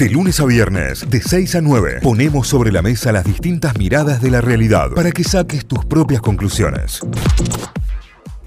De 0.00 0.08
lunes 0.08 0.40
a 0.40 0.46
viernes, 0.46 1.10
de 1.10 1.20
6 1.20 1.56
a 1.56 1.60
9, 1.60 1.98
ponemos 2.02 2.48
sobre 2.48 2.72
la 2.72 2.80
mesa 2.80 3.12
las 3.12 3.22
distintas 3.22 3.76
miradas 3.76 4.22
de 4.22 4.30
la 4.30 4.40
realidad 4.40 4.92
para 4.96 5.12
que 5.12 5.22
saques 5.22 5.66
tus 5.66 5.84
propias 5.84 6.22
conclusiones. 6.22 7.02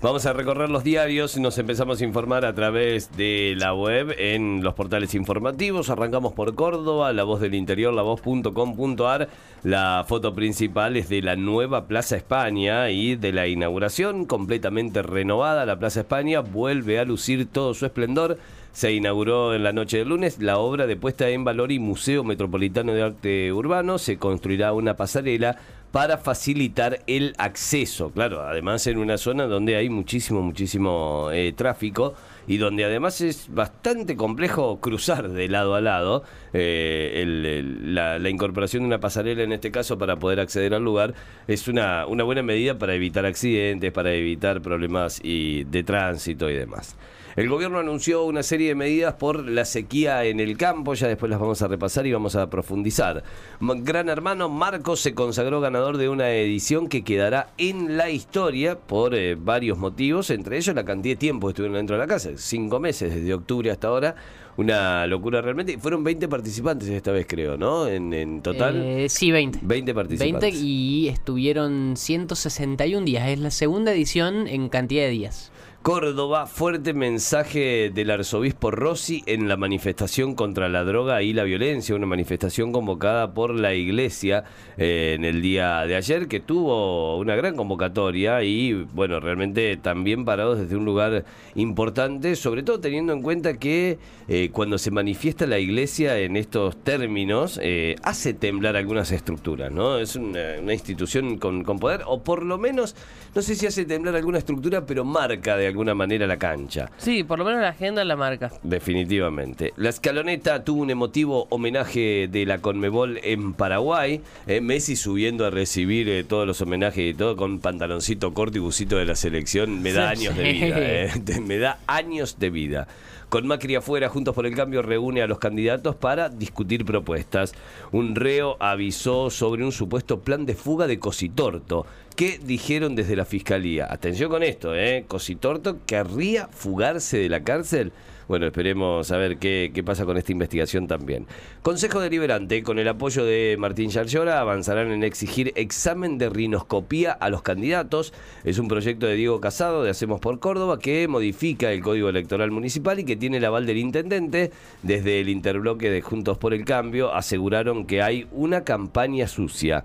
Vamos 0.01 0.25
a 0.25 0.33
recorrer 0.33 0.71
los 0.71 0.83
diarios, 0.83 1.37
nos 1.37 1.59
empezamos 1.59 2.01
a 2.01 2.05
informar 2.05 2.43
a 2.43 2.55
través 2.55 3.15
de 3.15 3.53
la 3.55 3.75
web 3.75 4.15
en 4.17 4.63
los 4.63 4.73
portales 4.73 5.13
informativos. 5.13 5.91
Arrancamos 5.91 6.33
por 6.33 6.55
Córdoba, 6.55 7.13
La 7.13 7.23
Voz 7.23 7.39
del 7.39 7.53
Interior, 7.53 7.93
lavoz.com.ar. 7.93 9.29
La 9.61 10.05
foto 10.07 10.33
principal 10.33 10.97
es 10.97 11.07
de 11.07 11.21
la 11.21 11.35
nueva 11.35 11.85
Plaza 11.85 12.17
España 12.17 12.89
y 12.89 13.15
de 13.15 13.31
la 13.31 13.47
inauguración 13.47 14.25
completamente 14.25 15.03
renovada. 15.03 15.67
La 15.67 15.77
Plaza 15.77 15.99
España 15.99 16.39
vuelve 16.39 16.97
a 16.97 17.05
lucir 17.05 17.45
todo 17.45 17.75
su 17.75 17.85
esplendor. 17.85 18.39
Se 18.73 18.91
inauguró 18.91 19.53
en 19.53 19.63
la 19.63 19.71
noche 19.71 19.99
del 19.99 20.09
lunes 20.09 20.39
la 20.39 20.57
obra 20.57 20.87
de 20.87 20.95
puesta 20.95 21.29
en 21.29 21.43
valor 21.43 21.71
y 21.71 21.77
Museo 21.77 22.23
Metropolitano 22.23 22.91
de 22.91 23.03
Arte 23.03 23.53
Urbano. 23.53 23.99
Se 23.99 24.17
construirá 24.17 24.73
una 24.73 24.95
pasarela 24.95 25.57
para 25.91 26.17
facilitar 26.17 27.01
el 27.05 27.35
acceso. 27.37 28.09
Claro, 28.09 28.41
además 28.41 28.87
en 28.87 28.97
una 28.97 29.19
zona 29.19 29.45
donde 29.45 29.75
hay 29.75 29.89
muchísimo, 29.89 30.41
muchísimo 30.41 31.29
eh, 31.31 31.53
tráfico 31.55 32.15
y 32.47 32.57
donde 32.57 32.83
además 32.83 33.21
es 33.21 33.45
bastante 33.53 34.15
complejo 34.15 34.79
cruzar 34.79 35.29
de 35.29 35.47
lado 35.49 35.75
a 35.75 35.81
lado. 35.81 36.23
Eh, 36.51 37.63
la, 37.83 38.27
incorporación 38.27 38.81
de 38.81 38.87
una 38.87 38.99
pasarela 38.99 39.43
en 39.43 39.51
este 39.53 39.69
caso 39.69 39.99
para 39.99 40.15
poder 40.15 40.39
acceder 40.39 40.73
al 40.73 40.83
lugar 40.83 41.13
es 41.47 41.67
una, 41.67 42.07
una 42.07 42.23
buena 42.23 42.41
medida 42.41 42.79
para 42.79 42.95
evitar 42.95 43.27
accidentes, 43.27 43.91
para 43.91 44.13
evitar 44.13 44.63
problemas 44.63 45.21
y, 45.23 45.63
de 45.65 45.83
tránsito 45.83 46.49
y 46.49 46.55
demás. 46.55 46.95
El 47.35 47.49
gobierno 47.49 47.79
anunció 47.79 48.25
una 48.25 48.43
serie 48.43 48.67
de 48.69 48.75
medidas 48.75 49.15
por 49.15 49.49
la 49.49 49.65
sequía 49.65 50.23
en 50.25 50.39
el 50.39 50.55
campo, 50.55 50.93
ya 50.93 51.07
después 51.07 51.31
las 51.31 51.39
vamos 51.39 51.63
a 51.63 51.67
repasar 51.67 52.05
y 52.05 52.13
vamos 52.13 52.35
a 52.35 52.47
profundizar. 52.49 53.23
Gran 53.59 54.07
hermano 54.07 54.49
Marcos 54.49 54.99
se 54.99 55.15
consagró 55.15 55.59
ganador 55.59 55.97
de 55.97 56.09
una 56.09 56.29
edición 56.31 56.87
que 56.87 57.03
quedará 57.03 57.49
en 57.57 57.97
la 57.97 58.11
historia 58.11 58.77
por 58.77 59.15
eh, 59.15 59.35
varios 59.35 59.79
motivos, 59.79 60.29
entre 60.29 60.57
ellos 60.57 60.75
la 60.75 60.85
cantidad 60.85 61.13
de 61.13 61.17
tiempo 61.17 61.47
que 61.47 61.51
estuvieron 61.51 61.77
dentro 61.77 61.95
de 61.95 62.01
la 62.01 62.07
casa, 62.07 62.29
cinco 62.35 62.79
meses 62.79 63.15
desde 63.15 63.33
octubre 63.33 63.71
hasta 63.71 63.87
ahora, 63.87 64.15
una 64.57 65.07
locura 65.07 65.41
realmente. 65.41 65.77
Fueron 65.79 66.03
20 66.03 66.27
participantes 66.27 66.87
esta 66.89 67.11
vez, 67.11 67.25
creo, 67.27 67.57
¿no? 67.57 67.87
En, 67.87 68.41
total. 68.41 68.81
Eh, 68.83 69.09
sí, 69.09 69.31
20. 69.31 69.59
20 69.63 69.93
participantes. 69.95 70.53
20 70.53 70.65
y 70.67 71.07
estuvieron 71.07 71.95
161 71.97 73.05
días. 73.05 73.27
Es 73.27 73.39
la 73.39 73.49
segunda 73.49 73.91
edición 73.91 74.47
en 74.47 74.69
cantidad 74.69 75.03
de 75.03 75.09
días. 75.09 75.51
Córdoba, 75.83 76.45
fuerte 76.47 76.93
mensaje 76.93 77.91
del 77.93 78.09
arzobispo 78.09 78.71
Rossi 78.71 79.21
en 79.25 79.49
la 79.49 79.57
manifestación 79.57 80.33
contra 80.33 80.69
la 80.69 80.85
droga 80.85 81.21
y 81.23 81.33
la 81.33 81.43
violencia, 81.43 81.93
una 81.93 82.05
manifestación 82.05 82.71
convocada 82.71 83.33
por 83.33 83.53
la 83.53 83.73
iglesia 83.73 84.45
eh, 84.77 85.11
en 85.17 85.25
el 85.25 85.41
día 85.41 85.85
de 85.85 85.97
ayer, 85.97 86.29
que 86.29 86.39
tuvo 86.39 87.17
una 87.17 87.35
gran 87.35 87.57
convocatoria 87.57 88.43
y, 88.43 88.71
bueno, 88.93 89.19
realmente 89.19 89.75
también 89.75 90.23
parados 90.23 90.57
desde 90.57 90.77
un 90.77 90.85
lugar 90.85 91.25
importante, 91.55 92.37
sobre 92.37 92.63
todo 92.63 92.79
teniendo 92.79 93.11
en 93.11 93.21
cuenta 93.21 93.59
que 93.59 93.99
eh, 94.29 94.51
cuando 94.53 94.77
se 94.77 94.89
manifiesta 94.89 95.45
la 95.47 95.59
iglesia 95.59 96.17
en 96.17 96.37
estos 96.37 96.77
términos, 96.77 97.59
eh, 97.61 97.97
hace 98.03 98.33
temblar 98.33 98.77
algunas 98.77 99.11
estructuras, 99.11 99.69
¿no? 99.69 99.97
Es 99.97 100.15
una, 100.15 100.73
institución 100.73 101.37
con, 101.39 101.65
con 101.65 101.77
poder, 101.77 102.03
o 102.07 102.23
por 102.23 102.45
lo 102.45 102.57
menos, 102.57 102.95
no 103.35 103.41
sé 103.41 103.55
si 103.55 103.65
hace 103.65 103.83
temblar 103.83 104.15
alguna 104.15 104.37
estructura, 104.37 104.85
pero 104.85 105.03
marca 105.03 105.57
de 105.57 105.72
alguna 105.73 105.93
manera 105.93 106.25
la 106.25 106.37
cancha. 106.37 106.89
Sí, 106.97 107.23
por 107.23 107.39
lo 107.39 107.45
menos 107.45 107.61
la 107.61 107.69
agenda 107.69 108.03
la 108.03 108.15
marca. 108.15 108.51
Definitivamente. 108.63 109.73
La 109.75 109.89
escaloneta 109.89 110.63
tuvo 110.63 110.81
un 110.81 110.89
emotivo 110.89 111.47
homenaje 111.49 112.27
de 112.31 112.45
la 112.45 112.59
Conmebol 112.59 113.19
en 113.23 113.53
Paraguay. 113.53 114.21
Eh, 114.47 114.61
Messi 114.61 114.95
subiendo 114.95 115.45
a 115.45 115.49
recibir 115.49 116.07
eh, 116.09 116.23
todos 116.23 116.47
los 116.47 116.61
homenajes 116.61 117.11
y 117.11 117.13
todo 117.13 117.35
con 117.35 117.59
pantaloncito 117.59 118.33
corto 118.33 118.57
y 118.57 118.61
busito 118.61 118.97
de 118.97 119.05
la 119.05 119.15
selección. 119.15 119.81
Me 119.81 119.91
da 119.91 120.09
años 120.09 120.35
de 120.35 120.43
vida. 120.43 120.63
Eh. 120.83 121.11
Me 121.41 121.57
da 121.57 121.79
años 121.87 122.39
de 122.39 122.49
vida. 122.49 122.87
Con 123.33 123.47
Macri 123.47 123.73
afuera, 123.73 124.09
Juntos 124.09 124.35
por 124.35 124.45
el 124.45 124.55
Cambio 124.55 124.83
reúne 124.83 125.23
a 125.23 125.27
los 125.27 125.39
candidatos 125.39 125.95
para 125.95 126.29
discutir 126.29 126.85
propuestas. 126.85 127.53
Un 127.91 128.13
reo 128.13 128.57
avisó 128.59 129.31
sobre 129.31 129.65
un 129.65 129.71
supuesto 129.71 130.19
plan 130.19 130.45
de 130.45 130.53
fuga 130.53 130.85
de 130.85 130.99
Cositorto. 130.99 131.87
¿Qué 132.15 132.39
dijeron 132.43 132.95
desde 132.95 133.15
la 133.15 133.25
fiscalía? 133.25 133.87
Atención 133.89 134.29
con 134.29 134.43
esto, 134.43 134.75
¿eh? 134.75 135.05
Cositorto 135.07 135.77
querría 135.87 136.47
fugarse 136.47 137.17
de 137.17 137.27
la 137.27 137.43
cárcel. 137.43 137.91
Bueno, 138.27 138.45
esperemos 138.45 139.11
a 139.11 139.17
ver 139.17 139.37
qué, 139.37 139.83
pasa 139.83 140.05
con 140.05 140.17
esta 140.17 140.31
investigación 140.31 140.87
también. 140.87 141.25
Consejo 141.63 141.99
Deliberante, 141.99 142.61
con 142.61 142.77
el 142.77 142.87
apoyo 142.87 143.25
de 143.25 143.55
Martín 143.57 143.89
Yarlora, 143.89 144.39
avanzarán 144.39 144.91
en 144.91 145.03
exigir 145.03 145.53
examen 145.55 146.19
de 146.19 146.29
rinoscopía 146.29 147.13
a 147.13 147.31
los 147.31 147.41
candidatos. 147.41 148.13
Es 148.43 148.59
un 148.59 148.67
proyecto 148.67 149.07
de 149.07 149.15
Diego 149.15 149.41
Casado 149.41 149.83
de 149.83 149.89
Hacemos 149.89 150.19
por 150.19 150.39
Córdoba 150.39 150.77
que 150.77 151.07
modifica 151.07 151.71
el 151.71 151.81
Código 151.81 152.09
Electoral 152.09 152.51
Municipal 152.51 152.99
y 152.99 153.05
que 153.05 153.15
tiene 153.15 153.37
el 153.37 153.45
aval 153.45 153.65
del 153.65 153.77
intendente. 153.77 154.51
Desde 154.83 155.19
el 155.19 155.29
interbloque 155.29 155.89
de 155.89 156.01
Juntos 156.01 156.37
por 156.37 156.53
el 156.53 156.63
Cambio 156.63 157.11
aseguraron 157.13 157.87
que 157.87 158.03
hay 158.03 158.27
una 158.31 158.63
campaña 158.63 159.27
sucia. 159.27 159.83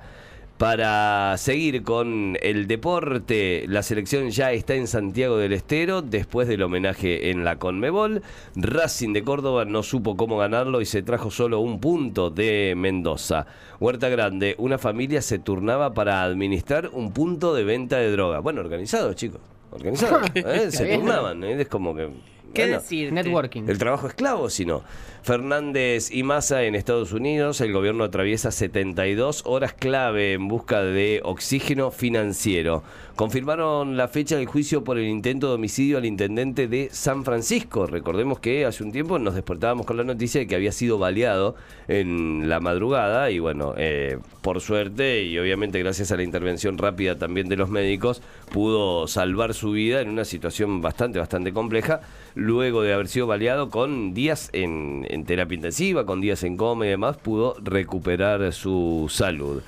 Para 0.59 1.37
seguir 1.39 1.85
con 1.85 2.37
el 2.43 2.67
deporte, 2.67 3.65
la 3.69 3.85
selección 3.85 4.31
ya 4.31 4.51
está 4.51 4.75
en 4.75 4.89
Santiago 4.89 5.37
del 5.37 5.53
Estero 5.53 6.03
después 6.03 6.49
del 6.49 6.63
homenaje 6.63 7.31
en 7.31 7.45
la 7.45 7.61
Conmebol. 7.61 8.23
Racing 8.57 9.13
de 9.13 9.23
Córdoba 9.23 9.65
no 9.67 9.85
supo 9.85 10.17
cómo 10.17 10.37
ganarlo 10.37 10.81
y 10.81 10.85
se 10.85 11.03
trajo 11.03 11.31
solo 11.31 11.61
un 11.61 11.79
punto 11.79 12.31
de 12.31 12.75
Mendoza. 12.77 13.47
Huerta 13.79 14.09
Grande, 14.09 14.57
una 14.59 14.79
familia 14.79 15.23
se 15.23 15.39
turnaba 15.39 15.95
para 15.95 16.25
administrar 16.25 16.91
un 16.93 17.13
punto 17.13 17.55
de 17.55 17.63
venta 17.63 17.99
de 17.99 18.11
droga. 18.11 18.41
Bueno, 18.41 18.61
organizado, 18.61 19.15
chicos. 19.15 19.41
Organizado. 19.71 20.23
¿eh? 20.35 20.73
Se 20.73 20.97
turnaban. 20.97 21.45
¿eh? 21.45 21.61
Es 21.61 21.69
como 21.69 21.95
que 21.95 22.11
¿Qué 22.53 22.67
decir? 22.67 23.13
Networking. 23.13 23.65
El 23.69 23.79
trabajo 23.79 24.09
esclavo, 24.09 24.51
sino. 24.51 24.83
Fernández 25.29 26.11
y 26.11 26.23
Massa 26.23 26.63
en 26.63 26.75
Estados 26.75 27.13
Unidos, 27.13 27.61
el 27.61 27.71
gobierno 27.71 28.05
atraviesa 28.05 28.51
72 28.51 29.43
horas 29.45 29.75
clave 29.75 30.33
en 30.33 30.49
busca 30.49 30.83
de 30.83 31.21
oxígeno 31.23 31.91
financiero. 31.91 32.83
Confirmaron 33.15 33.99
la 33.99 34.09
fecha 34.09 34.37
del 34.37 34.47
juicio 34.47 34.85
por 34.85 34.97
el 34.97 35.07
intento 35.07 35.49
de 35.49 35.57
homicidio 35.57 35.99
al 35.99 36.07
intendente 36.07 36.67
de 36.67 36.89
San 36.93 37.25
Francisco. 37.25 37.87
Recordemos 37.87 38.39
que 38.39 38.65
hace 38.65 38.83
un 38.83 38.91
tiempo 38.91 39.19
nos 39.19 39.35
despertábamos 39.35 39.85
con 39.85 39.99
la 39.99 40.05
noticia 40.05 40.41
de 40.41 40.47
que 40.47 40.55
había 40.55 40.73
sido 40.73 40.99
baleado 40.99 41.57
en 41.89 42.49
la 42.49 42.61
madrugada 42.61 43.31
y 43.31 43.39
bueno, 43.39 43.75
eh, 43.77 44.19
por 44.41 44.63
suerte 44.63 45.25
y 45.25 45.39
obviamente 45.39 45.79
gracias 45.81 46.11
a 46.11 46.17
la 46.17 46.23
intervención 46.23 46.79
rápida 46.79 47.19
también 47.19 47.49
de 47.49 47.57
los 47.57 47.69
médicos, 47.69 48.23
pudo 48.51 49.07
salvar 49.09 49.53
su 49.53 49.73
vida 49.73 50.01
en 50.01 50.09
una 50.09 50.25
situación 50.25 50.81
bastante, 50.81 51.19
bastante 51.19 51.53
compleja 51.53 52.01
luego 52.39 52.83
de 52.83 52.93
haber 52.93 53.09
sido 53.09 53.27
baleado 53.27 53.69
con 53.69 54.15
días 54.15 54.49
en, 54.53 55.05
terapia 55.25 55.57
intensiva, 55.57 56.07
con 56.07 56.21
días 56.21 56.43
en 56.45 56.57
coma 56.57 56.87
y 56.87 56.91
demás, 56.91 57.17
pudo 57.17 57.57
recuperar 57.63 58.53
su 58.53 59.07
salud. 59.11 59.63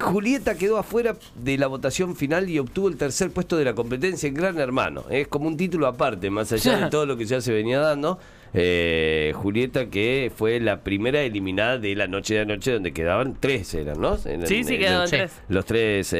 Julieta 0.00 0.56
quedó 0.56 0.78
afuera 0.78 1.16
de 1.36 1.56
la 1.56 1.66
votación 1.66 2.16
final 2.16 2.48
y 2.48 2.58
obtuvo 2.58 2.88
el 2.88 2.96
tercer 2.96 3.30
puesto 3.30 3.56
de 3.56 3.64
la 3.64 3.74
competencia 3.74 4.28
en 4.28 4.34
Gran 4.34 4.58
Hermano. 4.58 5.04
Es 5.08 5.28
como 5.28 5.46
un 5.46 5.56
título 5.56 5.86
aparte, 5.86 6.30
más 6.30 6.52
allá 6.52 6.78
de 6.78 6.86
todo 6.90 7.06
lo 7.06 7.16
que 7.16 7.24
ya 7.24 7.40
se 7.40 7.52
venía 7.52 7.78
dando. 7.78 8.18
Eh, 8.56 9.32
Julieta, 9.34 9.86
que 9.86 10.30
fue 10.34 10.60
la 10.60 10.84
primera 10.84 11.22
eliminada 11.22 11.76
de 11.76 11.96
la 11.96 12.06
noche 12.06 12.34
de 12.34 12.40
anoche, 12.40 12.70
donde 12.70 12.92
quedaban 12.92 13.36
tres, 13.40 13.74
eran, 13.74 14.00
¿no? 14.00 14.16
sí, 14.16 14.62
sí, 14.62 14.78
quedaban 14.78 15.10
tres. 15.10 15.32
Los 15.48 15.64
tres 15.64 16.12
eh, 16.12 16.18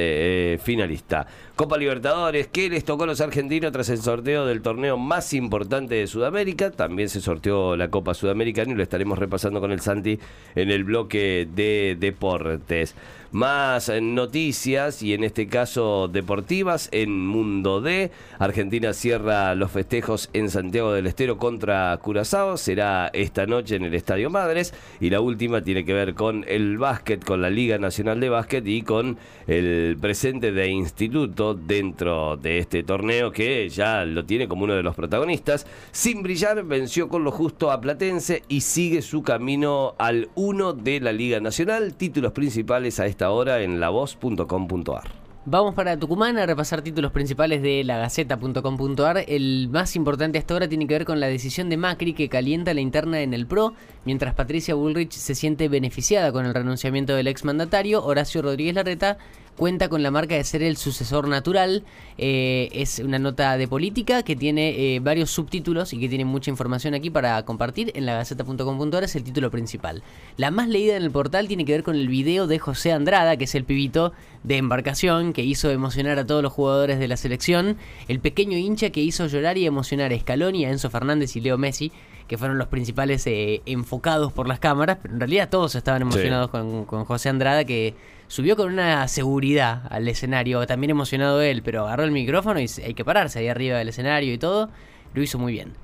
eh, 0.55 0.59
finalistas. 0.61 1.27
Copa 1.55 1.78
Libertadores, 1.78 2.49
¿qué 2.49 2.69
les 2.69 2.84
tocó 2.84 3.05
a 3.05 3.06
los 3.06 3.21
argentinos 3.21 3.71
tras 3.71 3.89
el 3.89 3.99
sorteo 3.99 4.47
del 4.47 4.62
torneo 4.62 4.97
más 4.97 5.33
importante 5.33 5.94
de 5.94 6.09
Sudamérica? 6.09 6.73
También 6.73 7.09
se 7.09 7.21
sorteó 7.21 7.77
la 7.77 7.89
Copa 7.89 8.15
Sudamericana 8.15 8.73
y 8.73 8.75
lo 8.75 8.83
estaremos 8.83 9.17
repasando 9.17 9.61
con 9.61 9.71
el 9.71 9.78
Santi 9.78 10.19
en 10.56 10.73
el 10.73 10.82
bloque 10.82 11.47
de 11.55 11.97
deportes. 12.00 12.97
Más 13.35 13.91
noticias 14.01 15.03
y 15.03 15.13
en 15.13 15.25
este 15.25 15.49
caso 15.49 16.07
deportivas 16.07 16.89
en 16.93 17.27
Mundo 17.27 17.81
D. 17.81 18.13
Argentina 18.39 18.93
cierra 18.93 19.57
los 19.57 19.73
festejos 19.73 20.31
en 20.35 20.49
Santiago 20.51 20.93
del 20.93 21.09
Estero 21.09 21.37
contra 21.37 21.99
Curazao. 22.01 22.57
Será 22.57 23.09
esta 23.13 23.45
noche 23.47 23.75
en 23.75 23.83
el 23.83 23.95
Estadio 23.97 24.31
Madres. 24.31 24.73
Y 25.01 25.11
la 25.11 25.21
última 25.21 25.63
tiene 25.63 25.85
que 25.85 25.93
ver 25.93 26.15
con 26.15 26.45
el 26.47 26.79
básquet, 26.79 27.25
con 27.25 27.43
la 27.43 27.51
Liga 27.51 27.77
Nacional 27.77 28.21
de 28.21 28.29
Básquet 28.29 28.65
y 28.69 28.83
con 28.83 29.19
el 29.49 29.97
presente 30.01 30.53
de 30.53 30.69
Instituto 30.69 31.55
dentro 31.55 32.37
de 32.37 32.59
este 32.59 32.85
torneo 32.85 33.33
que 33.33 33.69
ya 33.69 34.05
lo 34.05 34.25
tiene 34.25 34.47
como 34.47 34.63
uno 34.63 34.75
de 34.75 34.85
los 34.85 34.95
protagonistas. 34.95 35.67
Sin 35.91 36.23
brillar, 36.23 36.63
venció 36.63 37.09
con 37.09 37.25
lo 37.25 37.33
justo 37.33 37.73
a 37.73 37.81
Platense 37.81 38.45
y 38.47 38.61
sigue 38.61 39.03
su 39.03 39.25
camino 39.25 39.97
al 39.99 40.29
1 40.37 40.75
de 40.75 41.01
la 41.01 41.11
Liga 41.11 41.41
Nacional. 41.41 41.95
Títulos 41.95 42.31
principales 42.31 43.01
a 43.01 43.07
esta 43.07 43.24
ahora 43.25 43.62
en 43.62 43.81
lavoz.com.ar. 43.81 45.25
Vamos 45.47 45.75
para 45.75 45.99
Tucumán 45.99 46.38
a 46.38 46.47
repasar 46.47 46.81
títulos 46.81 47.12
principales 47.12 47.61
de 47.61 47.85
la 47.85 47.99
Gaceta.com.ar. 47.99 49.25
El 49.29 49.69
más 49.71 49.94
importante 49.94 50.38
hasta 50.38 50.55
ahora 50.55 50.69
tiene 50.69 50.87
que 50.87 50.94
ver 50.94 51.05
con 51.05 51.21
la 51.21 51.26
decisión 51.26 51.69
de 51.69 51.76
Macri 51.76 52.15
que 52.15 52.31
calienta 52.31 52.73
la 52.73 52.81
interna 52.81 53.21
en 53.21 53.35
el 53.35 53.47
PRO, 53.47 53.75
mientras 54.06 54.32
Patricia 54.35 54.75
Bullrich 54.75 55.12
se 55.12 55.35
siente 55.35 55.69
beneficiada 55.69 56.32
con 56.32 56.47
el 56.47 56.55
renunciamiento 56.55 57.15
del 57.15 57.26
exmandatario. 57.26 58.03
Horacio 58.03 58.41
Rodríguez 58.41 58.75
Larreta 58.75 59.19
cuenta 59.56 59.89
con 59.89 60.03
la 60.03 60.11
marca 60.11 60.35
de 60.35 60.45
ser 60.45 60.62
el 60.62 60.77
sucesor 60.77 61.29
natural. 61.29 61.85
Eh, 62.19 62.69
es 62.73 62.99
una 62.99 63.19
nota 63.19 63.56
de 63.56 63.67
política 63.69 64.23
que 64.23 64.37
tiene 64.37 64.95
eh, 64.97 65.01
varios 65.01 65.31
subtítulos 65.31 65.93
y 65.93 65.99
que 65.99 66.09
tiene 66.09 66.25
mucha 66.25 66.51
información 66.51 66.95
aquí 66.95 67.11
para 67.11 67.45
compartir 67.45 67.93
en 67.95 68.06
la 68.06 68.15
gaceta.com.ar. 68.15 69.05
Es 69.05 69.17
el 69.17 69.25
título 69.25 69.51
principal. 69.51 70.03
La 70.37 70.51
más 70.51 70.69
leída 70.69 70.97
en 70.97 71.03
el 71.03 71.11
portal 71.11 71.49
tiene 71.49 71.65
que 71.65 71.73
ver 71.73 71.83
con 71.83 71.97
el 71.97 72.09
video 72.09 72.47
de 72.47 72.59
José 72.59 72.93
Andrada, 72.93 73.37
que 73.37 73.45
es 73.45 73.55
el 73.55 73.65
pibito 73.65 74.12
de 74.43 74.59
embarcación 74.59 75.33
que 75.33 75.43
hizo 75.43 75.71
emocionar 75.71 76.19
a 76.19 76.27
todos 76.27 76.43
los 76.43 76.53
jugadores 76.53 76.99
de 76.99 77.09
la 77.09 77.17
selección. 77.17 77.77
El 78.09 78.21
pequeño 78.21 78.59
hincha 78.59 78.91
que 78.91 79.00
hizo 79.00 79.27
llorar 79.27 79.59
y 79.59 79.67
emocionar 79.67 80.12
a 80.12 80.19
Scaloni, 80.19 80.65
a 80.65 80.71
Enzo 80.71 80.91
Fernández 80.91 81.37
y 81.37 81.41
Leo 81.41 81.59
Messi 81.59 81.93
que 82.29 82.39
fueron 82.39 82.59
los 82.59 82.69
principales 82.69 83.27
eh, 83.27 83.62
enfocados 83.67 84.33
por 84.33 84.49
las 84.49 84.59
cámaras, 84.59 84.99
pero 85.03 85.15
en 85.15 85.21
realidad 85.21 85.49
todos 85.50 85.75
estaban 85.75 86.03
emocionados 86.03 86.50
con, 86.50 86.85
con, 86.87 87.05
José 87.05 87.29
Andrada, 87.29 87.65
que 87.65 87.95
subió 88.35 88.57
con 88.57 88.73
una 88.73 89.07
seguridad 89.07 89.83
al 89.91 90.09
escenario, 90.09 90.67
también 90.67 90.91
emocionado 90.91 91.41
él, 91.41 91.63
pero 91.63 91.87
agarró 91.87 92.03
el 92.03 92.11
micrófono 92.11 92.59
y 92.59 92.67
hay 92.85 92.93
que 92.93 93.05
pararse 93.05 93.39
ahí 93.39 93.47
arriba 93.47 93.79
del 93.79 93.91
escenario 93.91 94.33
y 94.33 94.39
todo, 94.39 94.71
lo 95.15 95.23
hizo 95.23 95.39
muy 95.39 95.53
bien. 95.53 95.75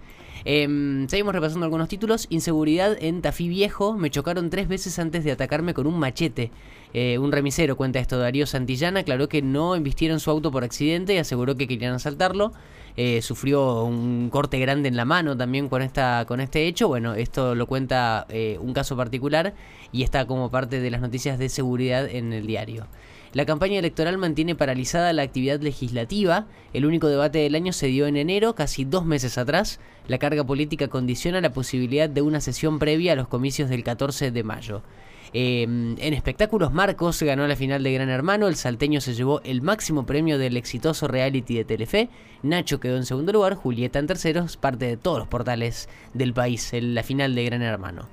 Em, 0.44 1.06
seguimos 1.08 1.34
repasando 1.34 1.64
algunos 1.64 1.88
títulos. 1.88 2.26
Inseguridad 2.30 2.96
en 3.00 3.22
Tafí 3.22 3.48
Viejo. 3.48 3.94
Me 3.94 4.10
chocaron 4.10 4.50
tres 4.50 4.68
veces 4.68 4.98
antes 4.98 5.24
de 5.24 5.32
atacarme 5.32 5.74
con 5.74 5.86
un 5.86 5.98
machete. 5.98 6.50
Eh, 6.92 7.18
un 7.18 7.32
remisero 7.32 7.76
cuenta 7.76 7.98
esto. 7.98 8.18
Darío 8.18 8.46
Santillana 8.46 9.00
aclaró 9.00 9.28
que 9.28 9.42
no 9.42 9.74
embistieron 9.74 10.20
su 10.20 10.30
auto 10.30 10.50
por 10.50 10.64
accidente 10.64 11.14
y 11.14 11.18
aseguró 11.18 11.56
que 11.56 11.68
querían 11.68 11.94
asaltarlo. 11.94 12.52
Eh, 12.96 13.22
sufrió 13.22 13.84
un 13.84 14.30
corte 14.30 14.58
grande 14.58 14.88
en 14.88 14.96
la 14.96 15.04
mano 15.04 15.36
también 15.36 15.68
con, 15.68 15.82
esta, 15.82 16.24
con 16.26 16.40
este 16.40 16.66
hecho. 16.66 16.88
Bueno, 16.88 17.14
esto 17.14 17.54
lo 17.54 17.66
cuenta 17.66 18.26
eh, 18.28 18.58
un 18.60 18.72
caso 18.72 18.96
particular 18.96 19.54
y 19.92 20.02
está 20.02 20.26
como 20.26 20.50
parte 20.50 20.80
de 20.80 20.90
las 20.90 21.00
noticias 21.00 21.38
de 21.38 21.48
seguridad 21.48 22.08
en 22.08 22.32
el 22.32 22.46
diario. 22.46 22.86
La 23.32 23.46
campaña 23.46 23.78
electoral 23.78 24.18
mantiene 24.18 24.56
paralizada 24.56 25.12
la 25.12 25.22
actividad 25.22 25.60
legislativa. 25.60 26.46
El 26.72 26.84
único 26.84 27.06
debate 27.06 27.38
del 27.38 27.54
año 27.54 27.72
se 27.72 27.86
dio 27.86 28.08
en 28.08 28.16
enero, 28.16 28.56
casi 28.56 28.84
dos 28.84 29.04
meses 29.04 29.38
atrás. 29.38 29.78
La 30.08 30.18
carga 30.18 30.42
política 30.42 30.88
condiciona 30.88 31.40
la 31.40 31.52
posibilidad 31.52 32.10
de 32.10 32.22
una 32.22 32.40
sesión 32.40 32.80
previa 32.80 33.12
a 33.12 33.16
los 33.16 33.28
comicios 33.28 33.70
del 33.70 33.84
14 33.84 34.32
de 34.32 34.42
mayo. 34.42 34.82
Em, 35.32 35.96
en 36.00 36.12
espectáculos, 36.12 36.72
Marcos 36.72 37.22
ganó 37.22 37.46
la 37.46 37.54
final 37.54 37.84
de 37.84 37.92
Gran 37.92 38.08
Hermano, 38.08 38.48
el 38.48 38.56
salteño 38.56 39.00
se 39.00 39.14
llevó 39.14 39.40
el 39.44 39.62
máximo 39.62 40.04
premio 40.04 40.38
del 40.38 40.56
exitoso 40.56 41.06
reality 41.06 41.54
de 41.54 41.64
Telefe, 41.64 42.08
Nacho 42.42 42.80
quedó 42.80 42.96
en 42.96 43.06
segundo 43.06 43.32
lugar, 43.32 43.54
Julieta 43.54 44.00
en 44.00 44.08
tercero, 44.08 44.44
parte 44.58 44.86
de 44.86 44.96
todos 44.96 45.20
los 45.20 45.28
portales 45.28 45.88
del 46.14 46.32
país 46.32 46.72
en 46.72 46.96
la 46.96 47.04
final 47.04 47.36
de 47.36 47.44
Gran 47.44 47.62
Hermano. 47.62 48.08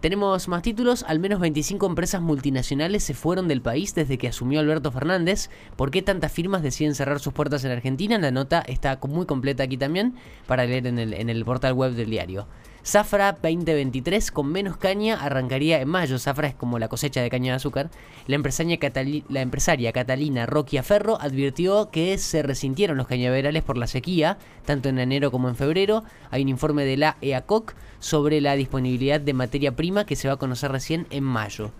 Tenemos 0.00 0.48
más 0.48 0.62
títulos, 0.62 1.04
al 1.06 1.18
menos 1.18 1.40
25 1.40 1.86
empresas 1.86 2.22
multinacionales 2.22 3.04
se 3.04 3.12
fueron 3.12 3.48
del 3.48 3.60
país 3.60 3.94
desde 3.94 4.16
que 4.16 4.28
asumió 4.28 4.58
Alberto 4.58 4.90
Fernández. 4.90 5.50
¿Por 5.76 5.90
qué 5.90 6.00
tantas 6.00 6.32
firmas 6.32 6.62
deciden 6.62 6.94
cerrar 6.94 7.20
sus 7.20 7.34
puertas 7.34 7.64
en 7.64 7.72
Argentina? 7.72 8.16
La 8.16 8.30
nota 8.30 8.60
está 8.60 8.98
muy 9.06 9.26
completa 9.26 9.64
aquí 9.64 9.76
también 9.76 10.14
para 10.46 10.64
leer 10.64 10.86
en 10.86 10.98
el, 10.98 11.12
en 11.12 11.28
el 11.28 11.44
portal 11.44 11.74
web 11.74 11.92
del 11.92 12.08
diario. 12.08 12.46
Zafra 12.84 13.32
2023 13.32 14.30
con 14.30 14.50
menos 14.50 14.78
caña 14.78 15.20
arrancaría 15.20 15.80
en 15.80 15.88
mayo. 15.88 16.18
Zafra 16.18 16.48
es 16.48 16.54
como 16.54 16.78
la 16.78 16.88
cosecha 16.88 17.20
de 17.20 17.28
caña 17.28 17.52
de 17.52 17.56
azúcar. 17.56 17.90
La 18.26 18.36
empresaria, 18.36 19.92
Catalina 19.92 20.46
Roquia 20.46 20.82
Ferro 20.82 21.18
advirtió 21.20 21.90
que 21.90 22.16
se 22.16 22.42
resintieron 22.42 22.96
los 22.96 23.06
cañaverales 23.06 23.62
por 23.62 23.76
la 23.76 23.86
sequía, 23.86 24.38
tanto 24.64 24.88
en 24.88 24.98
enero 24.98 25.30
como 25.30 25.48
en 25.48 25.56
febrero. 25.56 26.04
Hay 26.30 26.42
un 26.42 26.48
informe 26.48 26.84
de 26.84 26.96
la 26.96 27.16
EACOC 27.20 27.74
sobre 27.98 28.40
la 28.40 28.56
disponibilidad 28.56 29.20
de 29.20 29.34
materia 29.34 29.76
prima 29.76 30.06
que 30.06 30.16
se 30.16 30.28
va 30.28 30.34
a 30.34 30.38
conocer 30.38 30.72
recién 30.72 31.06
en 31.10 31.24
mayo. 31.24 31.72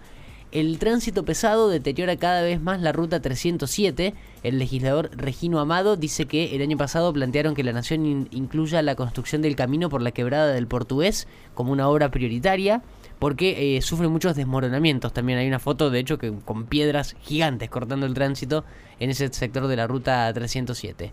El 0.53 0.81
tránsito 0.81 1.25
pesado 1.25 1.69
deteriora 1.69 2.17
cada 2.17 2.43
vez 2.43 2.61
más 2.61 2.81
la 2.81 2.91
ruta 2.91 3.21
307. 3.23 4.15
El 4.43 4.59
legislador 4.59 5.11
Regino 5.15 5.61
Amado 5.61 5.97
dice 5.97 6.27
que 6.27 6.57
el 6.57 6.63
año 6.63 6.77
pasado 6.77 7.13
plantearon 7.13 7.55
que 7.55 7.63
la 7.63 7.73
nación 7.73 8.27
incluya 8.33 8.83
la 8.83 8.97
construcción 8.97 9.43
del 9.43 9.55
camino 9.55 9.89
por 9.89 10.03
la 10.03 10.11
quebrada 10.11 10.53
del 10.53 10.67
portugués 10.67 11.29
como 11.55 11.71
una 11.71 11.89
obra 11.89 12.11
prioritaria 12.11 12.83
porque 13.21 13.77
eh, 13.77 13.83
sufre 13.83 14.09
muchos 14.09 14.35
desmoronamientos. 14.35 15.13
También 15.13 15.39
hay 15.39 15.47
una 15.47 15.61
foto, 15.61 15.89
de 15.89 16.01
hecho, 16.01 16.19
que 16.19 16.33
con 16.45 16.67
piedras 16.67 17.15
gigantes 17.21 17.71
cortando 17.71 18.07
el 18.07 18.15
tránsito 18.15 18.65
en 18.99 19.11
ese 19.11 19.29
sector 19.33 19.69
de 19.69 19.77
la 19.77 19.87
ruta 19.87 20.33
307. 20.33 21.13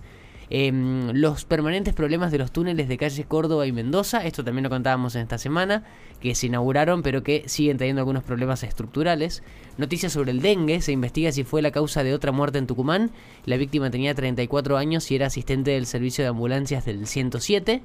Em, 0.49 1.11
los 1.11 1.43
permanentes 1.43 1.93
problemas 1.93 2.31
de 2.31 2.37
los 2.37 2.51
túneles 2.51 2.87
de 2.87 2.97
calle 2.97 3.25
Córdoba 3.25 3.67
y 3.67 3.73
Mendoza, 3.73 4.25
esto 4.25 4.45
también 4.45 4.63
lo 4.63 4.69
contábamos 4.69 5.15
en 5.15 5.23
esta 5.23 5.37
semana, 5.37 5.83
que 6.21 6.35
se 6.35 6.47
inauguraron 6.47 7.01
pero 7.01 7.21
que 7.21 7.43
siguen 7.47 7.77
teniendo 7.77 8.01
algunos 8.01 8.23
problemas 8.23 8.63
estructurales. 8.63 9.43
Noticias 9.77 10.13
sobre 10.13 10.31
el 10.31 10.41
dengue, 10.41 10.81
se 10.81 10.93
investiga 10.93 11.31
si 11.33 11.43
fue 11.43 11.61
la 11.61 11.71
causa 11.71 12.03
de 12.03 12.13
otra 12.13 12.31
muerte 12.31 12.59
en 12.59 12.67
Tucumán. 12.67 13.11
La 13.45 13.57
víctima 13.57 13.91
tenía 13.91 14.15
34 14.15 14.77
años 14.77 15.11
y 15.11 15.15
era 15.15 15.27
asistente 15.27 15.71
del 15.71 15.85
servicio 15.85 16.23
de 16.23 16.29
ambulancias 16.29 16.85
del 16.85 17.07
107. 17.07 17.81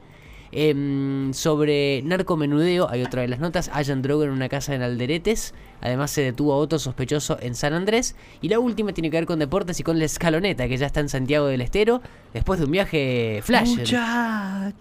Em, 0.55 1.33
sobre 1.33 2.03
narcomenudeo, 2.03 2.91
hay 2.91 3.03
otra 3.03 3.23
de 3.23 3.29
las 3.29 3.41
notas, 3.41 3.71
hayan 3.73 4.03
droga 4.03 4.27
en 4.27 4.33
una 4.33 4.51
casa 4.51 4.75
en 4.75 4.83
Alderetes, 4.83 5.55
además 5.81 6.11
se 6.11 6.21
detuvo 6.21 6.53
a 6.53 6.57
otro 6.59 6.79
sospechoso 6.79 7.39
en 7.41 7.55
San 7.55 7.73
Andrés, 7.73 8.17
y 8.43 8.51
la 8.51 8.59
última 8.59 8.93
tiene 8.93 9.11
que 9.11 9.17
ver 9.17 9.25
con 9.25 9.39
deportes 9.39 9.81
y 9.81 9.83
con 9.83 9.99
la 9.99 10.05
escaloneta, 10.05 10.69
que 10.69 10.77
ya 10.77 10.85
está 10.85 11.01
en 11.01 11.09
Santiago 11.09 11.47
del 11.47 11.63
Estero, 11.63 12.03
después 12.35 12.59
de 12.61 12.67
un 12.67 12.71
viaje 12.71 13.41
flash, 13.43 13.95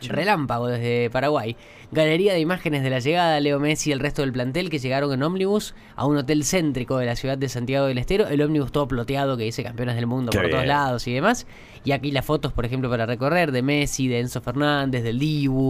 relámpago 0.09 0.67
desde 0.67 1.09
Paraguay. 1.09 1.55
Galería 1.93 2.33
de 2.33 2.39
imágenes 2.39 2.83
de 2.83 2.89
la 2.89 2.99
llegada 2.99 3.35
de 3.35 3.41
Leo 3.41 3.59
Messi 3.59 3.89
y 3.89 3.93
el 3.93 3.99
resto 3.99 4.21
del 4.21 4.31
plantel 4.31 4.69
que 4.69 4.79
llegaron 4.79 5.11
en 5.13 5.23
ómnibus 5.23 5.73
a 5.95 6.05
un 6.05 6.17
hotel 6.17 6.45
céntrico 6.45 6.97
de 6.97 7.05
la 7.05 7.15
ciudad 7.17 7.37
de 7.37 7.49
Santiago 7.49 7.85
del 7.85 7.97
Estero. 7.97 8.27
El 8.27 8.41
ómnibus 8.41 8.71
todo 8.71 8.87
ploteado 8.87 9.35
que 9.35 9.43
dice 9.43 9.61
campeones 9.61 9.95
del 9.95 10.07
mundo 10.07 10.31
por 10.31 10.49
todos 10.49 10.65
lados 10.65 11.07
y 11.07 11.13
demás. 11.13 11.47
Y 11.83 11.91
aquí 11.91 12.11
las 12.11 12.23
fotos, 12.23 12.53
por 12.53 12.65
ejemplo, 12.65 12.89
para 12.89 13.05
recorrer 13.05 13.51
de 13.51 13.61
Messi, 13.61 14.07
de 14.07 14.19
Enzo 14.19 14.39
Fernández, 14.39 15.03
del 15.03 15.19
Dibu, 15.19 15.60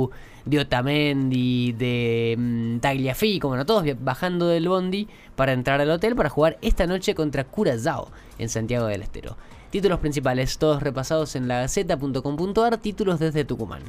de 0.45 0.59
Otamendi, 0.59 1.71
de 1.73 2.35
mm, 2.37 2.79
Tagliafico, 2.79 3.47
como 3.47 3.51
bueno, 3.51 3.65
todos 3.65 3.85
bajando 3.99 4.47
del 4.47 4.67
bondi 4.67 5.07
para 5.35 5.53
entrar 5.53 5.81
al 5.81 5.91
hotel 5.91 6.15
para 6.15 6.29
jugar 6.29 6.57
esta 6.61 6.87
noche 6.87 7.15
contra 7.15 7.43
Curazao 7.43 8.11
en 8.37 8.49
Santiago 8.49 8.87
del 8.87 9.01
Estero. 9.01 9.37
Títulos 9.69 9.99
principales, 9.99 10.57
todos 10.57 10.83
repasados 10.83 11.35
en 11.35 11.47
la 11.47 11.61
gaceta.com.ar, 11.61 12.77
títulos 12.77 13.19
desde 13.19 13.45
Tucumán. 13.45 13.83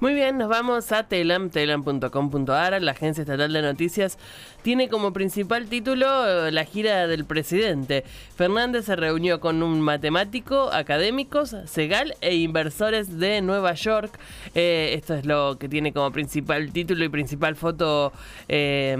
Muy 0.00 0.14
bien, 0.14 0.38
nos 0.38 0.48
vamos 0.48 0.92
a 0.92 1.04
Telam, 1.04 1.50
telam.com.ar, 1.50 2.82
la 2.82 2.90
agencia 2.90 3.20
estatal 3.20 3.52
de 3.52 3.60
noticias 3.60 4.18
tiene 4.62 4.88
como 4.88 5.12
principal 5.12 5.66
título 5.66 6.46
eh, 6.46 6.52
la 6.52 6.64
gira 6.64 7.06
del 7.06 7.24
presidente. 7.24 8.04
Fernández 8.36 8.86
se 8.86 8.96
reunió 8.96 9.40
con 9.40 9.62
un 9.62 9.80
matemático, 9.80 10.70
académicos, 10.72 11.56
Segal 11.66 12.14
e 12.20 12.36
inversores 12.36 13.18
de 13.18 13.40
Nueva 13.42 13.74
York. 13.74 14.18
Eh, 14.54 14.92
esto 14.94 15.14
es 15.14 15.24
lo 15.24 15.58
que 15.58 15.68
tiene 15.68 15.92
como 15.92 16.10
principal 16.10 16.72
título 16.72 17.04
y 17.04 17.08
principal 17.08 17.56
foto 17.56 18.12
eh, 18.48 18.96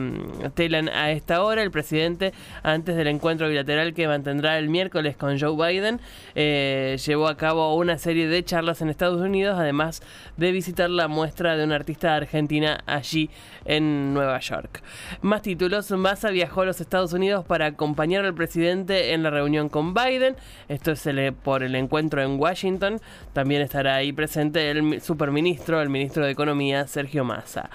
Telan 0.54 0.88
a 0.88 1.10
esta 1.10 1.42
hora. 1.42 1.62
El 1.62 1.70
presidente, 1.70 2.32
antes 2.62 2.96
del 2.96 3.08
encuentro 3.08 3.48
bilateral 3.48 3.94
que 3.94 4.06
mantendrá 4.06 4.58
el 4.58 4.68
miércoles 4.68 5.16
con 5.16 5.38
Joe 5.38 5.56
Biden, 5.56 6.00
llevó 6.34 7.28
a 7.28 7.36
cabo 7.36 7.74
una 7.74 7.98
serie 7.98 8.28
de 8.28 8.44
charlas 8.44 8.80
en 8.82 8.88
Estados 8.88 9.20
Unidos, 9.20 9.58
además 9.58 10.02
de 10.36 10.52
visitar 10.52 10.90
la 10.90 11.08
muestra 11.08 11.56
de 11.56 11.64
una 11.64 11.76
artista 11.76 12.14
argentina 12.14 12.82
allí 12.86 13.30
en 13.64 14.14
Nueva 14.14 14.38
York. 14.40 14.82
Más 15.22 15.42
títulos, 15.50 15.90
Massa 15.90 16.30
viajó 16.30 16.60
a 16.60 16.66
los 16.66 16.80
Estados 16.80 17.12
Unidos 17.12 17.44
para 17.44 17.66
acompañar 17.66 18.24
al 18.24 18.34
presidente 18.34 19.14
en 19.14 19.24
la 19.24 19.30
reunión 19.30 19.68
con 19.68 19.94
Biden. 19.94 20.36
Esto 20.68 20.92
es 20.92 21.08
por 21.42 21.64
el 21.64 21.74
encuentro 21.74 22.22
en 22.22 22.38
Washington. 22.38 23.00
También 23.32 23.60
estará 23.60 23.96
ahí 23.96 24.12
presente 24.12 24.70
el 24.70 25.00
superministro, 25.00 25.82
el 25.82 25.88
ministro 25.88 26.24
de 26.24 26.30
Economía, 26.30 26.86
Sergio 26.86 27.24
Massa. 27.24 27.68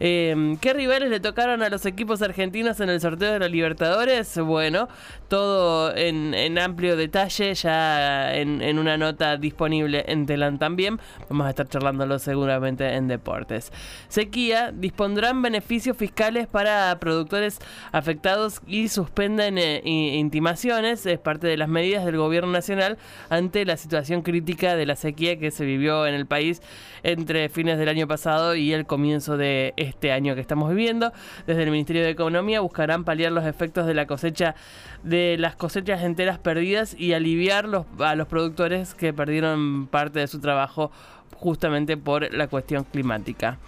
Em, 0.00 0.56
¿Qué 0.56 0.72
rivales 0.72 1.08
le 1.08 1.20
tocaron 1.20 1.62
a 1.62 1.68
los 1.68 1.86
equipos 1.86 2.20
argentinos 2.20 2.80
en 2.80 2.90
el 2.90 3.00
sorteo 3.00 3.34
de 3.34 3.38
los 3.38 3.50
Libertadores? 3.52 4.36
Bueno, 4.38 4.88
todo 5.28 5.94
en, 5.94 6.58
amplio 6.58 6.96
detalle, 6.96 7.54
ya 7.54 8.34
en, 8.34 8.76
una 8.76 8.96
nota 8.96 9.36
disponible 9.36 10.04
en 10.08 10.26
Telan 10.26 10.58
también. 10.58 10.98
Vamos 11.28 11.46
a 11.46 11.50
estar 11.50 11.68
charlándolo 11.68 12.18
seguramente 12.18 12.92
en 12.94 13.06
deportes. 13.06 13.72
Sequía 14.08 14.72
dispondrán 14.72 15.42
beneficios 15.42 15.96
fiscales 15.96 16.48
para 16.48 16.98
productores 17.20 17.58
afectados 17.92 18.62
y 18.66 18.88
suspenden 18.88 19.58
eh, 19.58 19.82
intimaciones. 19.84 21.04
Es 21.04 21.18
parte 21.18 21.46
de 21.46 21.58
las 21.58 21.68
medidas 21.68 22.06
del 22.06 22.16
gobierno 22.16 22.50
nacional 22.50 22.96
ante 23.28 23.66
la 23.66 23.76
situación 23.76 24.22
crítica 24.22 24.74
de 24.74 24.86
la 24.86 24.96
sequía 24.96 25.38
que 25.38 25.50
se 25.50 25.66
vivió 25.66 26.06
en 26.06 26.14
el 26.14 26.26
país 26.26 26.62
entre 27.02 27.50
fines 27.50 27.78
del 27.78 27.90
año 27.90 28.08
pasado 28.08 28.54
y 28.54 28.72
el 28.72 28.86
comienzo 28.86 29.36
de 29.36 29.74
este 29.76 30.12
año 30.12 30.34
que 30.34 30.40
estamos 30.40 30.70
viviendo. 30.70 31.12
Desde 31.46 31.62
el 31.62 31.70
Ministerio 31.70 32.02
de 32.02 32.10
Economía 32.10 32.60
buscarán 32.60 33.04
paliar 33.04 33.32
los 33.32 33.44
efectos 33.44 33.86
de 33.86 33.92
la 33.92 34.06
cosecha 34.06 34.54
de 35.02 35.36
las 35.38 35.56
cosechas 35.56 36.02
enteras 36.02 36.38
perdidas 36.38 36.94
y 36.98 37.12
aliviar 37.12 37.66
a 37.98 38.14
los 38.14 38.26
productores 38.28 38.94
que 38.94 39.12
perdieron 39.12 39.86
parte 39.88 40.20
de 40.20 40.26
su 40.26 40.40
trabajo 40.40 40.90
justamente 41.36 41.96
por 41.96 42.32
la 42.32 42.48
cuestión 42.48 42.84
climática. 42.84 43.58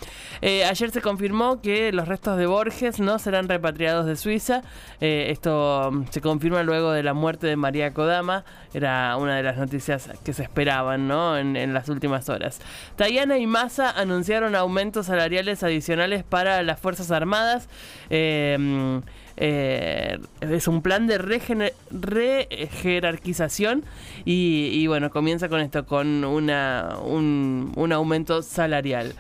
Eh, 0.40 0.64
ayer 0.64 0.90
se 0.90 1.00
confirmó 1.00 1.60
que 1.60 1.92
los 1.92 2.08
restos 2.08 2.36
de 2.36 2.46
Borges 2.46 3.00
no 3.00 3.18
serán 3.18 3.48
repatriados 3.48 4.06
de 4.06 4.16
Suiza. 4.16 4.62
Eh, 5.00 5.28
esto 5.30 5.90
mm, 5.90 6.04
se 6.10 6.20
confirma 6.20 6.62
luego 6.62 6.92
de 6.92 7.02
la 7.02 7.14
muerte 7.14 7.46
de 7.46 7.56
María 7.56 7.92
Kodama. 7.92 8.44
Era 8.74 9.16
una 9.16 9.36
de 9.36 9.42
las 9.42 9.56
noticias 9.56 10.10
que 10.24 10.32
se 10.32 10.42
esperaban 10.42 11.08
¿no? 11.08 11.38
en, 11.38 11.72
las 11.72 11.88
últimas 11.88 12.28
horas. 12.28 12.60
Tayana 12.96 13.38
y 13.38 13.46
Massa 13.46 13.90
anunciaron 13.90 14.54
aumentos 14.54 15.06
salariales 15.06 15.62
adicionales 15.62 16.24
para 16.24 16.62
las 16.62 16.78
Fuerzas 16.78 17.10
Armadas. 17.10 17.68
Eh, 18.10 18.56
mm, 18.58 18.98
eh, 19.44 20.20
es 20.40 20.68
un 20.68 20.82
plan 20.82 21.08
de 21.08 21.18
rejerarquización 21.18 23.82
y, 24.24 24.86
bueno, 24.86 25.10
comienza 25.10 25.48
con 25.48 25.58
esto, 25.58 25.84
con 25.84 26.24
una, 26.24 26.98
un, 27.04 27.72
un 27.74 27.92
aumento 27.92 28.42
salarial. 28.42 29.14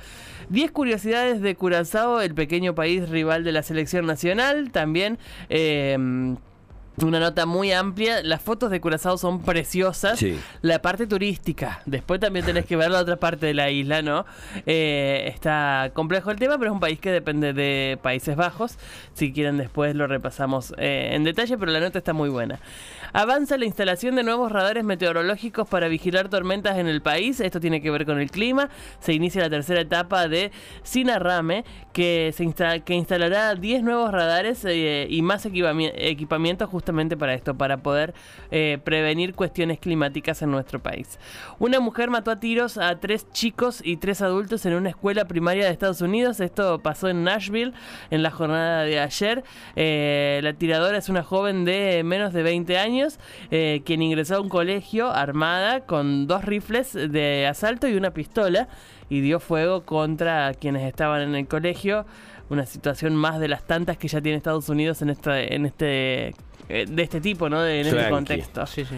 10 0.48 0.70
curiosidades 0.70 1.40
de 1.40 1.56
Curazao, 1.56 2.20
el 2.20 2.34
pequeño 2.34 2.76
país 2.76 3.08
rival 3.08 3.42
de 3.42 3.50
la 3.50 3.64
selección 3.64 4.06
nacional. 4.06 4.70
También... 4.70 5.18
Eh, 5.50 6.36
una 7.02 7.18
nota 7.18 7.46
muy 7.46 7.72
amplia. 7.72 8.22
Las 8.22 8.42
fotos 8.42 8.70
de 8.70 8.80
Curazao 8.80 9.18
son 9.18 9.42
preciosas. 9.42 10.24
La 10.60 10.80
parte 10.80 11.06
turística. 11.06 11.82
Después 11.86 12.20
también 12.20 12.44
tenés 12.44 12.66
que 12.66 12.76
ver 12.76 12.90
la 12.90 13.00
otra 13.00 13.16
parte 13.16 13.46
de 13.46 13.54
la 13.54 13.70
isla, 13.70 14.02
¿no? 14.02 14.24
Eh, 14.66 15.24
está 15.34 15.90
complejo 15.94 16.30
el 16.30 16.38
tema, 16.38 16.58
pero 16.58 16.70
es 16.70 16.74
un 16.74 16.80
país 16.80 16.98
que 17.00 17.10
depende 17.10 17.52
de 17.52 17.98
Países 18.02 18.36
Bajos. 18.36 18.78
Si 19.14 19.32
quieren, 19.32 19.58
después 19.58 19.94
lo 19.96 20.06
repasamos 20.06 20.74
eh, 20.78 21.10
en 21.12 21.24
detalle, 21.24 21.58
pero 21.58 21.72
la 21.72 21.80
nota 21.80 21.98
está 21.98 22.12
muy 22.12 22.28
buena. 22.28 22.60
Avanza 23.12 23.58
la 23.58 23.66
instalación 23.66 24.14
de 24.14 24.22
nuevos 24.22 24.52
radares 24.52 24.84
meteorológicos 24.84 25.68
para 25.68 25.88
vigilar 25.88 26.28
tormentas 26.28 26.78
en 26.78 26.86
el 26.86 27.02
país. 27.02 27.40
Esto 27.40 27.60
tiene 27.60 27.82
que 27.82 27.90
ver 27.90 28.06
con 28.06 28.20
el 28.20 28.30
clima. 28.30 28.70
Se 29.00 29.12
inicia 29.12 29.42
la 29.42 29.50
tercera 29.50 29.80
etapa 29.80 30.28
de 30.28 30.52
Sinarrame, 30.82 31.64
que, 31.92 32.32
se 32.34 32.82
que 32.82 32.94
instalará 32.94 33.54
10 33.54 33.82
nuevos 33.82 34.12
radares 34.12 34.64
eh, 34.64 35.06
y 35.10 35.22
más 35.22 35.46
equipamientos 35.46 36.68
justamente 36.68 36.91
para 37.18 37.34
esto, 37.34 37.54
para 37.54 37.78
poder 37.78 38.14
eh, 38.50 38.78
prevenir 38.84 39.34
cuestiones 39.34 39.78
climáticas 39.78 40.42
en 40.42 40.50
nuestro 40.50 40.80
país. 40.80 41.18
Una 41.58 41.80
mujer 41.80 42.10
mató 42.10 42.30
a 42.30 42.38
tiros 42.38 42.78
a 42.78 43.00
tres 43.00 43.26
chicos 43.32 43.80
y 43.84 43.96
tres 43.96 44.22
adultos 44.22 44.64
en 44.66 44.74
una 44.74 44.90
escuela 44.90 45.24
primaria 45.26 45.64
de 45.64 45.70
Estados 45.70 46.00
Unidos. 46.00 46.40
Esto 46.40 46.78
pasó 46.80 47.08
en 47.08 47.24
Nashville 47.24 47.72
en 48.10 48.22
la 48.22 48.30
jornada 48.30 48.84
de 48.84 49.00
ayer. 49.00 49.42
Eh, 49.76 50.40
la 50.42 50.52
tiradora 50.52 50.98
es 50.98 51.08
una 51.08 51.22
joven 51.22 51.64
de 51.64 52.02
menos 52.04 52.32
de 52.32 52.42
20 52.42 52.78
años 52.78 53.18
eh, 53.50 53.82
quien 53.84 54.02
ingresó 54.02 54.36
a 54.36 54.40
un 54.40 54.48
colegio 54.48 55.10
armada 55.10 55.80
con 55.80 56.26
dos 56.26 56.44
rifles 56.44 56.92
de 56.92 57.46
asalto 57.46 57.88
y 57.88 57.94
una 57.94 58.12
pistola 58.12 58.68
y 59.08 59.20
dio 59.20 59.40
fuego 59.40 59.84
contra 59.84 60.54
quienes 60.54 60.82
estaban 60.82 61.22
en 61.22 61.34
el 61.34 61.46
colegio. 61.46 62.06
Una 62.50 62.66
situación 62.66 63.16
más 63.16 63.40
de 63.40 63.48
las 63.48 63.66
tantas 63.66 63.96
que 63.96 64.08
ya 64.08 64.20
tiene 64.20 64.36
Estados 64.36 64.68
Unidos 64.68 65.00
en 65.02 65.10
este, 65.10 65.54
en 65.54 65.66
este 65.66 66.34
eh, 66.68 66.86
de 66.88 67.02
este 67.02 67.20
tipo, 67.20 67.48
¿no? 67.48 67.66
en 67.66 67.86
este 67.86 68.08
contexto. 68.08 68.66
Sí, 68.66 68.84
sí. 68.84 68.96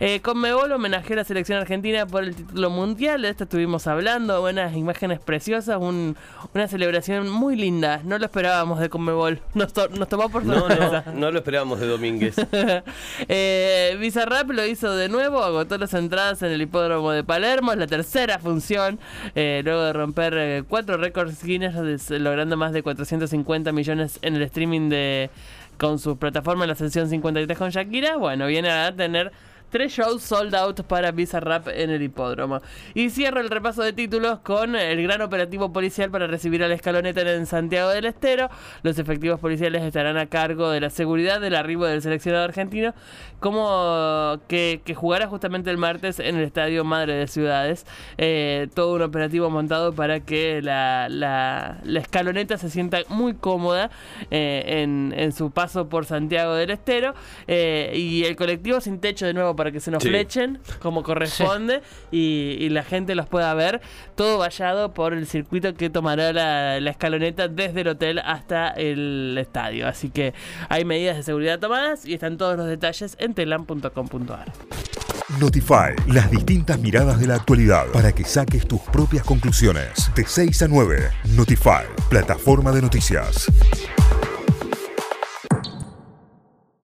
Eh, 0.00 0.20
Conmebol 0.20 0.72
homenajea 0.72 1.14
a 1.14 1.16
la 1.18 1.24
selección 1.24 1.58
argentina 1.58 2.06
por 2.06 2.24
el 2.24 2.34
título 2.34 2.70
mundial. 2.70 3.22
De 3.22 3.28
esto 3.28 3.44
estuvimos 3.44 3.86
hablando. 3.86 4.40
Buenas 4.40 4.74
imágenes 4.76 5.20
preciosas. 5.20 5.78
una 5.80 6.68
celebración 6.68 7.28
muy 7.28 7.56
linda. 7.56 8.00
No 8.04 8.18
lo 8.18 8.24
esperábamos 8.24 8.80
de 8.80 8.88
Conmebol. 8.88 9.40
Nos, 9.54 9.72
tomó 9.72 10.28
por 10.28 10.44
sorpresa. 10.44 11.04
No, 11.06 11.12
no, 11.20 11.30
lo 11.30 11.38
esperábamos 11.38 11.80
de 11.80 11.86
Domínguez. 11.86 12.36
eh, 13.28 13.96
Bizarrap 14.00 14.50
lo 14.50 14.66
hizo 14.66 14.94
de 14.96 15.08
nuevo. 15.08 15.42
Agotó 15.42 15.78
las 15.78 15.94
entradas 15.94 16.42
en 16.42 16.50
el 16.50 16.62
hipódromo 16.62 17.12
de 17.12 17.22
Palermo. 17.22 17.72
Es 17.72 17.78
la 17.78 17.86
tercera 17.86 18.38
función. 18.38 18.98
Eh, 19.34 19.62
luego 19.64 19.82
de 19.82 19.92
romper 19.92 20.34
eh, 20.36 20.64
cuatro 20.68 20.96
récords 20.96 21.42
Guinness, 21.44 22.10
logrando 22.10 22.56
más 22.56 22.72
de 22.72 22.82
450 22.82 23.72
millones 23.72 24.18
en 24.22 24.34
el 24.36 24.42
streaming 24.42 24.88
de 24.88 25.30
con 25.78 25.98
su 25.98 26.16
plataforma 26.16 26.64
en 26.64 26.70
la 26.70 26.76
sesión 26.76 27.08
53 27.08 27.58
con 27.58 27.70
Shakira. 27.70 28.16
Bueno, 28.16 28.46
viene 28.46 28.70
a 28.70 28.94
tener 28.94 29.32
Tres 29.74 29.90
shows 29.90 30.22
sold 30.22 30.54
out 30.54 30.82
para 30.82 31.10
Bizarrap 31.10 31.66
en 31.66 31.90
el 31.90 32.00
hipódromo. 32.00 32.60
Y 32.94 33.10
cierro 33.10 33.40
el 33.40 33.50
repaso 33.50 33.82
de 33.82 33.92
títulos 33.92 34.38
con 34.38 34.76
el 34.76 35.02
gran 35.02 35.20
operativo 35.20 35.72
policial 35.72 36.12
para 36.12 36.28
recibir 36.28 36.62
al 36.62 36.70
escaloneta 36.70 37.22
en 37.22 37.44
Santiago 37.44 37.90
del 37.90 38.04
Estero. 38.04 38.50
Los 38.84 39.00
efectivos 39.00 39.40
policiales 39.40 39.82
estarán 39.82 40.16
a 40.16 40.26
cargo 40.26 40.70
de 40.70 40.78
la 40.78 40.90
seguridad 40.90 41.40
del 41.40 41.56
arribo 41.56 41.86
del 41.86 42.02
seleccionado 42.02 42.44
argentino, 42.44 42.94
como 43.40 44.38
que, 44.46 44.80
jugará 44.94 45.26
justamente 45.26 45.70
el 45.70 45.76
martes 45.76 46.20
en 46.20 46.36
el 46.36 46.44
Estadio 46.44 46.84
Madre 46.84 47.14
de 47.14 47.26
Ciudades. 47.26 47.84
Eh, 48.16 48.68
todo 48.74 48.94
un 48.94 49.02
operativo 49.02 49.50
montado 49.50 49.92
para 49.92 50.20
que 50.20 50.62
la, 50.62 51.08
la, 51.08 51.80
escaloneta 51.98 52.58
se 52.58 52.70
sienta 52.70 52.98
muy 53.08 53.34
cómoda 53.34 53.90
eh, 54.30 54.84
en, 55.16 55.32
su 55.32 55.50
paso 55.50 55.88
por 55.88 56.06
Santiago 56.06 56.54
del 56.54 56.70
Estero. 56.70 57.12
Eh, 57.48 57.92
y 57.96 58.22
el 58.22 58.36
colectivo 58.36 58.80
sin 58.80 59.00
techo 59.00 59.26
de 59.26 59.34
nuevo 59.34 59.56
para 59.56 59.63
para 59.64 59.72
que 59.72 59.80
se 59.80 59.90
nos 59.90 60.02
flechen 60.02 60.58
como 60.78 61.02
corresponde 61.02 61.80
y, 62.10 62.68
la 62.68 62.82
gente 62.82 63.14
los 63.14 63.26
pueda 63.26 63.54
ver. 63.54 63.80
Todo 64.14 64.36
vallado 64.36 64.92
por 64.92 65.14
el 65.14 65.26
circuito 65.26 65.72
que 65.72 65.88
tomará 65.88 66.34
la, 66.34 66.76
escaloneta 66.90 67.48
desde 67.48 67.80
el 67.80 67.88
hotel 67.88 68.18
hasta 68.18 68.68
el 68.72 69.38
estadio. 69.40 69.88
Así 69.88 70.10
que 70.10 70.34
hay 70.68 70.84
medidas 70.84 71.16
de 71.16 71.22
seguridad 71.22 71.60
tomadas 71.60 72.04
y 72.04 72.12
están 72.12 72.36
todos 72.36 72.58
los 72.58 72.66
detalles 72.66 73.16
en 73.18 73.32
telam.com.ar. 73.32 74.52
Notify, 75.40 75.94
las 76.08 76.30
distintas 76.30 76.78
miradas 76.78 77.18
de 77.18 77.26
la 77.26 77.36
actualidad 77.36 77.86
para 77.86 78.12
que 78.12 78.24
saques 78.24 78.68
tus 78.68 78.82
propias 78.82 79.24
conclusiones. 79.24 80.10
De 80.14 80.26
6 80.26 80.60
a 80.60 80.68
9, 80.68 81.10
Notify, 81.36 81.86
plataforma 82.10 82.70
de 82.70 82.82
noticias. 82.82 83.50